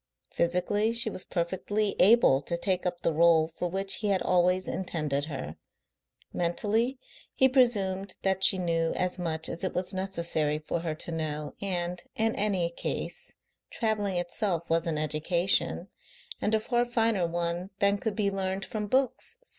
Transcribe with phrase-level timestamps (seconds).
[0.31, 4.67] Physically she was perfectly able to take up the role for which he had always
[4.67, 5.57] intended her;
[6.33, 6.97] mentally
[7.35, 11.53] he presumed that she knew as much as it was necessary for her to know,
[11.61, 13.35] and, in any case,
[13.69, 15.87] travelling itself was an education,
[16.41, 19.37] and a far finer one than could be learned from books.